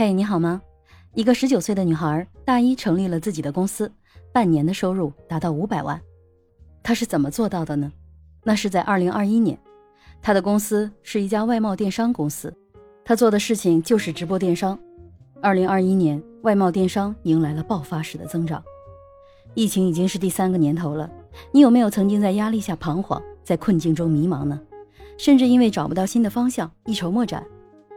[0.00, 0.62] 嘿，你好吗？
[1.14, 3.90] 一个十九岁的女孩，大一成立了自己的公司，
[4.32, 6.00] 半年的收入达到五百万。
[6.84, 7.90] 她是怎么做到的呢？
[8.44, 9.58] 那是在二零二一年，
[10.22, 12.54] 她的公司是一家外贸电商公司，
[13.04, 14.78] 她做的事情就是直播电商。
[15.42, 18.62] 二零二一年，外贸电商迎来了爆发式的增长。
[19.54, 21.10] 疫情已经是第三个年头了，
[21.50, 24.60] 你有没有曾经在压力下彷徨，在困境中迷茫呢？
[25.18, 27.44] 甚至因为找不到新的方向，一筹莫展？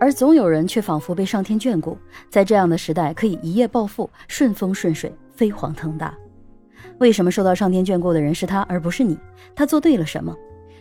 [0.00, 1.96] 而总有人却仿佛被上天眷顾，
[2.30, 6.16] 在这样的时代可以一夜暴富，顺风顺水，飞黄腾达。
[6.98, 9.18] 为什么受到上天眷顾的人是他而不是你？
[9.54, 10.34] 他做对了什么？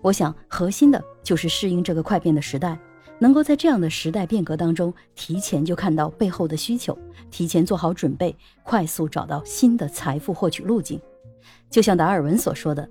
[0.00, 2.78] 我想，核心的就是适应这个快变的时代，
[3.18, 6.96] 能够在这样的时代变革当中，提前就看到背后的需求，
[7.30, 10.98] 提前做好准备，快速找到新的财富获取路径。
[11.68, 12.88] 就像达尔文所说的：“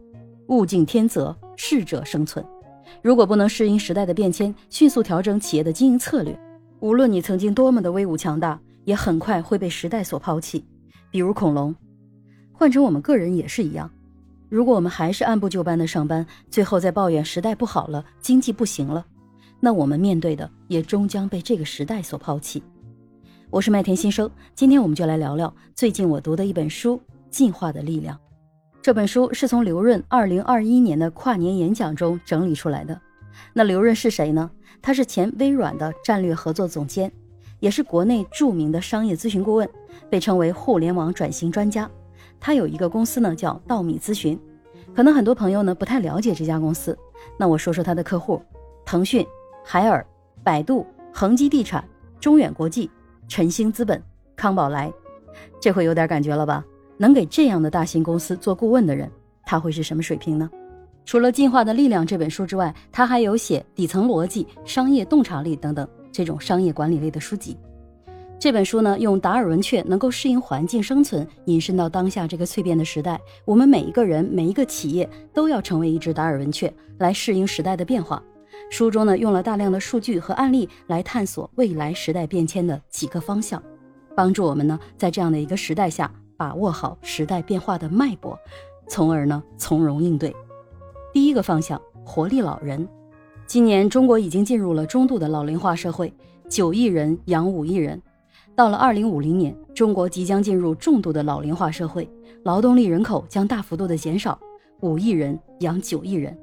[0.49, 2.45] 物竞天择，适者生存。”
[3.01, 6.37] 如果不能适应时代的变迁，迅速调整企业的经营策略，
[6.79, 10.63] 无论你曾经多么的威武强大，也很快会被时代所抛弃。
[11.09, 11.75] 比如恐龙，
[12.51, 13.89] 换成我们个人也是一样。
[14.49, 19.05] 如果我们还是按部就班的上班，最后再抱怨时代不好了，经济不行了，
[19.59, 22.61] 那我们面对的也终将被这个时代所抛弃。
[23.49, 26.97] 我是麦田新生，今天我们就来聊聊最近我读的一本书
[27.29, 28.15] 《进化的力量》。
[28.81, 32.99] 这本书是从刘润二零二一年的跨年演讲中整理出来的。
[33.53, 34.49] 那刘润是谁呢？
[34.81, 37.11] 他是前微软的战略合作总监，
[37.59, 39.69] 也是国内著名的商业咨询顾问，
[40.09, 41.87] 被称为互联网转型专家。
[42.39, 44.39] 他有一个公司呢，叫稻米咨询。
[44.95, 46.97] 可能很多朋友呢不太了解这家公司，
[47.37, 48.41] 那我说说他的客户：
[48.83, 49.23] 腾讯、
[49.63, 50.03] 海尔、
[50.43, 51.87] 百度、恒基地产、
[52.19, 52.89] 中远国际、
[53.27, 54.01] 晨星资本、
[54.35, 54.91] 康宝莱。
[55.59, 56.65] 这回有点感觉了吧？
[57.01, 59.09] 能给这样的大型公司做顾问的人，
[59.43, 60.47] 他会是什么水平呢？
[61.03, 67.57] 除了《进化的力量》这本书之外，他还有写《底层逻辑》《商业洞察力》等等这种商业管理类的书籍。
[68.37, 78.21] 这本书呢，用达尔文雀能够适应环境生存，引申到当下这个蜕变的时代，我们每一个人、每一个企业都要成为一只达尔文雀，来适应时代的变化。
[78.69, 83.61] 书中呢，用了大量的数据和案例来探索未来时代变迁的几个方向，
[84.15, 86.11] 帮助我们呢，在这样的一个时代下。
[86.41, 88.35] 把握好时代变化的脉搏，
[88.87, 90.35] 从而呢从容应对。
[91.13, 92.87] 第一个方向，活力老人。
[93.45, 96.11] 今年中国已经进入了中度的老龄化社会，
[96.49, 98.01] 九亿人养五亿人。
[98.55, 102.09] 到了二零五零年，中国即将进入重度的老龄化社会，
[102.41, 104.39] 劳动力人口将大幅度的减少，
[104.79, 106.35] 五亿人养九亿人。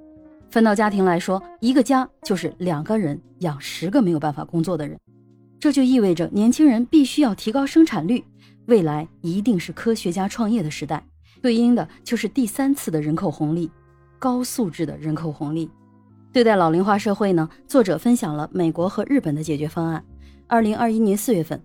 [0.48, 4.96] 分到家庭来说，一个家就是两个人养十个没有办法工作的人，
[5.58, 8.22] 这就意味着年轻人必须要提高生产率。
[8.68, 11.02] 未来一定是科学家创业的时代，
[11.40, 13.70] 对应的就是第三次的人口红利，
[14.18, 15.70] 高素质的人口红利。
[16.34, 20.04] 对待老龄化社会呢，作者分享了美国和日本的解决方案。
[20.46, 21.58] 二零二一年四月份，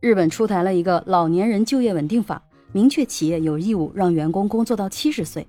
[0.00, 5.46] 日本出台了一个老年人就业稳定法，明确企业有义务让员工工作到七十岁。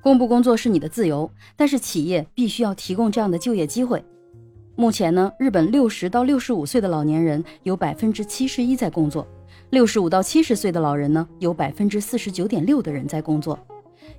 [0.00, 4.04] 工不工作是你的自由，但是企业必须要提供这样的就业机会。
[4.76, 9.26] 目前呢，日本六十到六十五岁的老年人有百分之七十一在工作。
[9.74, 13.58] 六十五到七十岁的老人呢，有百分之四十九点六的人在工作，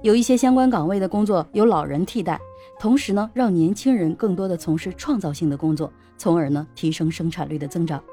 [0.02, 2.38] 有一些相关岗位的工作由老人替代，
[2.78, 8.04] 同时呢，让年轻人更多的从事创造性的工作，从而呢，提升生产率的增长。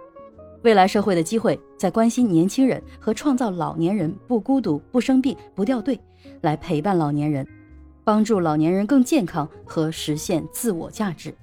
[0.62, 5.98] 未来社会的机会在关心年轻人和创造老年人不孤独、不生病、不掉队，
[6.42, 7.44] 来陪伴老年人，
[8.04, 11.34] 帮助老年人更健康和实现自我价值。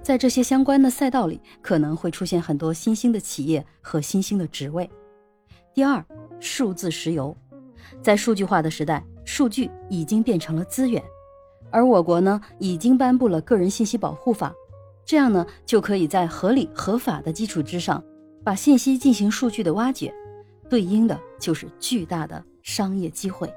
[0.00, 4.88] 在这些相关的赛道里，可能会出现很多新兴的企业和新兴的职位。
[5.74, 6.04] 第二，
[6.38, 7.36] 数字石油，
[8.00, 11.02] 在数据化的时代，数据已经变成了资源，
[11.68, 14.54] 而我国呢，已经颁布了个人信息保护法，
[15.04, 18.00] 这样呢，就可以在合理合法的基础之上，
[18.44, 20.14] 把信息进行数据的挖掘，
[20.70, 23.52] 对应的就是巨大的商业机会，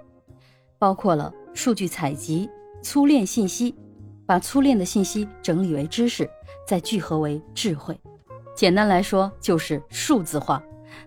[0.80, 2.50] 包括了数据采集、
[2.82, 3.76] 粗链信息，
[4.26, 6.28] 把粗链的信息整理为知识，
[6.68, 7.96] 再聚合为智慧，
[8.56, 10.60] 简单来说就是数字化。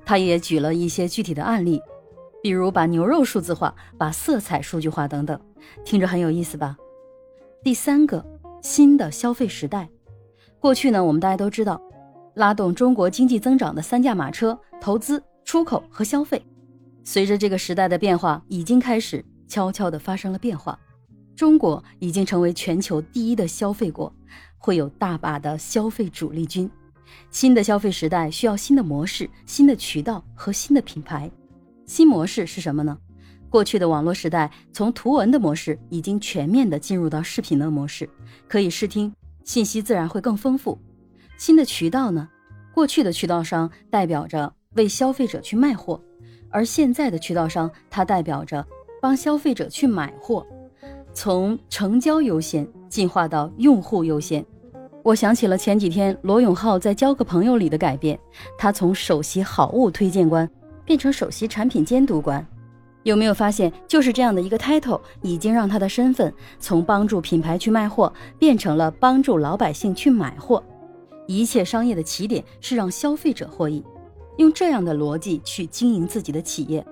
[0.05, 1.81] 他也举了一些具体的案例，
[2.43, 5.41] 比如把牛肉数字化、把色彩数据化等等，
[5.85, 6.77] 听着很有意思吧？
[7.63, 8.25] 第三个，
[8.63, 9.89] 新的消费时代。
[10.59, 11.81] 过去呢，我们大家都知道，
[12.35, 16.43] 拉动中国经济增长的三驾马车：投资、出口和消费。
[17.05, 20.79] 随着这个时代的变化，已经开始悄悄地发生了变化。
[21.35, 24.13] 中国已经成为全球第一的消费国，
[24.59, 26.71] 会有大把的消费主力军。
[27.31, 31.31] 新的消费时代需要新的模式、新的渠道和新的品牌。
[31.87, 32.99] 新模式是什么呢？
[33.49, 38.09] 过去的网络时代，从图文的模式已经全面的进入到视频的模式，
[38.47, 39.13] 可以视听，
[39.43, 40.79] 信息自然会更丰富。
[41.37, 42.29] 新的渠道呢？
[42.73, 46.01] 过去的渠道商代表着为消费者去卖货，
[46.49, 48.65] 而现在的渠道商它代表着
[49.03, 50.47] 帮消费者去买货，
[51.13, 54.47] 从成交优先进化到用户优先。
[55.03, 58.19] 我想起了前几天罗永浩在《交个朋友》里的改变，
[58.59, 60.49] 他从首席好物推荐官
[60.85, 62.47] 变成首席产品监督官。
[63.05, 70.63] 有没有发现，就是这样的一个 title，已经让他的身份从帮助品牌去卖货，变成了帮助老百姓去买货。
[71.27, 73.83] 一切商业的起点是让消费者获益，
[74.37, 76.85] 用这样的逻辑去经营自己的企业，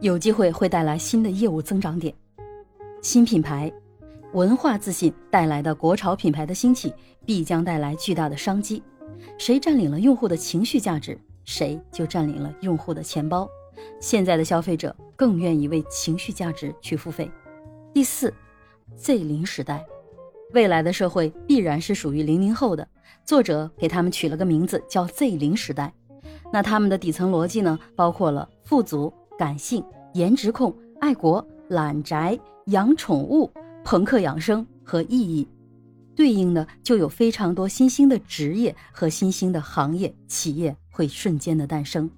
[0.00, 2.14] 有机会会带来新的业务增长点。
[3.02, 3.72] 新品牌、
[4.36, 6.92] 文化自信带来的国潮品牌的兴起，
[7.24, 8.82] 必将带来巨大的商机。
[9.38, 13.48] 谁占领了用户的情绪价值，谁就占领了用户的钱包。
[13.98, 17.30] 现在的消费者更愿意为情绪价值去付费。
[17.94, 18.30] 第四
[18.94, 19.82] ，Z 零时代，
[20.52, 22.86] 未来的社会必然是属于零零后的。
[23.24, 25.90] 作者给他们取了个名字叫 Z 零时代。
[26.52, 33.50] 那他们的底层逻辑呢，包括了富足、感性、颜值控、爱国、懒宅、养宠物、
[33.88, 35.46] 朋克养生和意义。
[36.16, 42.10] 对应的就有非常多新兴的职业和新兴的行业企业会瞬间的诞生。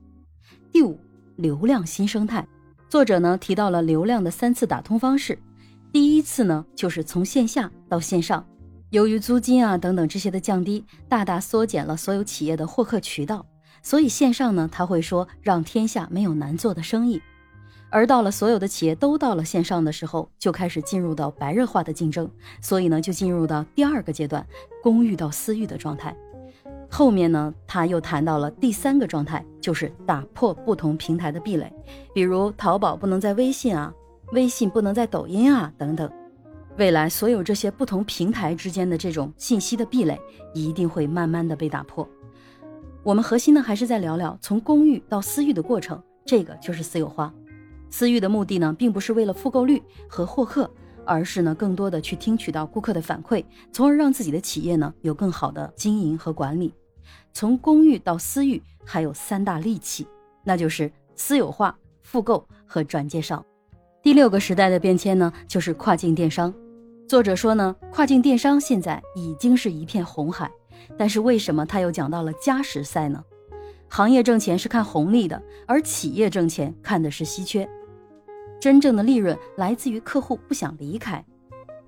[0.72, 0.98] 第五。
[1.36, 2.44] 流量新生态，
[2.88, 5.38] 作者呢提到了流量的三次打通方式。
[5.92, 8.44] 第一次呢，就是从线下到线上，
[8.90, 13.46] 由于租金啊等等这些的降低，大大缩减了所有企业的获客渠道，
[13.84, 17.22] 所以线上呢他会说让天下没有难做的生意。
[17.90, 22.30] 而到了所有的企业都到了线上的时候，就开始进入到白热化的竞争，
[22.60, 24.46] 所以呢就进入到第二个阶段，
[24.82, 26.14] 公域到私域的状态。
[26.90, 31.72] 后面呢，他又谈到了第三个状态，就是打破不同平台的壁垒，
[32.14, 33.92] 比如淘宝不能在微信啊，
[34.32, 36.10] 微信不能在抖音啊等等。
[36.76, 40.18] 未来所有这些不同平台之间的这种信息的壁垒，
[40.54, 42.08] 一定会慢慢的被打破。
[43.02, 47.32] 我们核心呢，还是在聊聊从公域到私域的过程，这个就是私有化。
[47.90, 50.70] 私域的目的呢，并不是为了复购率和获客。
[51.10, 53.42] 而是呢，更多的去听取到顾客的反馈，
[53.72, 56.70] 从而让自己的企业呢有更好的经营和管理。
[57.32, 60.06] 从公域到私域，还有三大利器，
[60.44, 63.42] 那就是私有化、复购和转介绍。
[64.02, 66.52] 第六个时代的变迁呢，就是跨境电商。
[67.08, 70.50] 作者说呢，跨境电商现在已经是一片红海，
[70.98, 73.24] 但是为什么他又讲到了加时赛呢？
[73.88, 77.66] 行业挣钱是看红利的，而企业挣钱看的是稀缺。
[78.60, 81.24] 真正的利润来自于客户不想离开。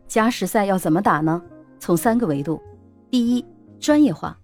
[0.07, 1.41] 加时赛要怎么打呢？
[1.79, 2.61] 从三个维度：
[3.11, 3.45] 第一，
[3.79, 4.37] 专业化。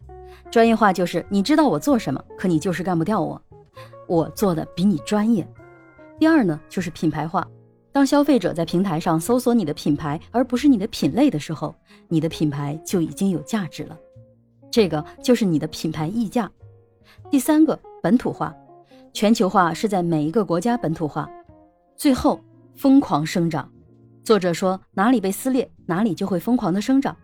[0.50, 3.40] 专业化就是你知道我做什么，可你就是干不掉我，
[4.06, 5.46] 我做的比你专业。
[6.18, 7.46] 第二呢，就是品牌化。
[7.92, 11.74] 当消费者在平台上搜索你的品牌，而不是你的品类的时候，
[12.08, 13.98] 你的品牌就已经有价值了。
[14.70, 16.50] 这个就是你的品牌溢价。
[17.30, 18.54] 第三个，本土化。
[19.12, 21.28] 全球化是在每一个国家本土化。
[21.96, 22.38] 最后
[22.74, 23.70] 疯狂生长，
[24.22, 27.16] 作者说哪里被撕裂，哪里就会疯狂的生长。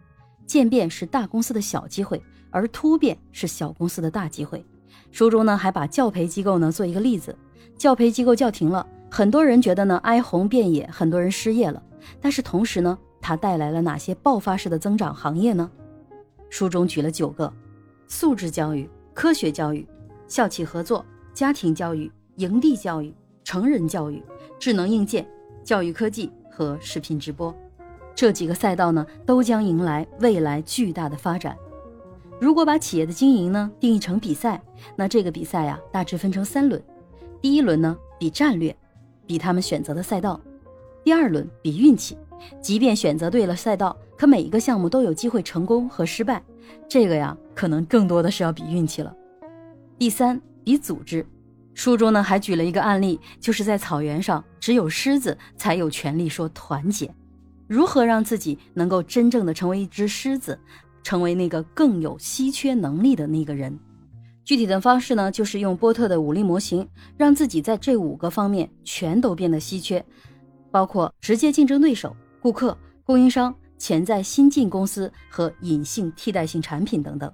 [0.46, 4.64] 渐变是大公司的小机会，而突变是小公司的大机会。
[5.10, 7.36] 书中呢还把教培机构呢做一个例子，
[7.76, 11.82] 教培机构叫停了，很多人觉得呢哀鸿遍野，很多人失业了。
[12.18, 15.70] 但是同时呢，它带来了哪些爆发式的增长行业呢？
[16.48, 17.52] 书中举了九个：
[18.08, 19.86] 素质教育、科学教育、
[20.26, 21.04] 校企合作、
[21.34, 23.14] 家庭教育、营地教育、
[23.44, 24.22] 成人教育。
[24.62, 25.26] 智能硬件、
[25.64, 27.52] 教育科技和视频直播，
[28.14, 31.56] 这几个赛道呢，都将迎来未来巨大的发展。
[32.40, 34.62] 如果把企业的经营呢定义成比赛，
[34.94, 36.80] 那这个比赛呀，大致分成三轮。
[37.40, 38.72] 第一轮呢，比战略，
[39.26, 40.40] 比他们选择的赛道；
[41.02, 42.16] 第二轮比运气，
[42.60, 46.40] 即便选择对了赛道，可每一个项目都有机会成功和失败，
[46.88, 49.12] 这个呀，可能更多的是要比运气了。
[49.98, 51.26] 第三，比组织。
[51.74, 57.12] 书中呢还举了一个案例，就是在草原上，只有狮子才有权利说团结。
[57.66, 60.58] 如何让自己能够真正的成为一只狮子，
[61.02, 63.78] 成为那个更有稀缺能力的那个人？
[64.44, 66.86] 具体的方式呢，就是用波特的武力模型，
[67.16, 70.04] 让自己在这五个方面全都变得稀缺，
[70.70, 77.32] 包括直接竞争对手、顾客、供应商、潜在新进公司和隐性替代性产品等等。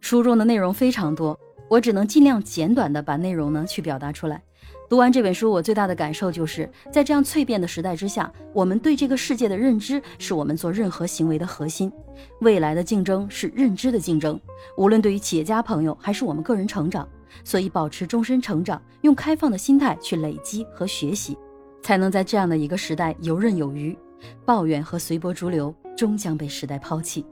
[0.00, 1.38] 书中的内容非常多。
[1.68, 4.42] 我只能尽量简短的把内容呢去表达出来。
[4.88, 11.92] 读完这本书，我最大的感受就是在这样蜕变的时代之下，我们对这个世界的认知是我们做任何行为的核心。
[12.40, 14.40] 未来的竞争是认知的竞争，
[14.78, 17.06] 无论对于企业家朋友还是我们个人成长，
[17.44, 21.36] 所以保持终身成长，用开放的心态去累积和学习，
[21.82, 23.96] 才能在这样的一个时代游刃有余。
[24.44, 27.24] 抱怨和随波逐流终将被时代抛弃。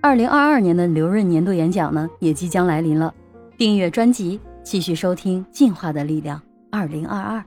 [0.00, 3.14] 二零二二年的留任年度演讲呢，也即将来临了。
[3.56, 6.38] 订阅专辑，继续收听《进化的力量》
[6.72, 7.44] 二零二二。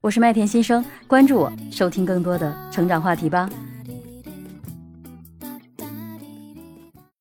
[0.00, 3.48] 我是麦田新生，关注我，收听更多的成长话题吧。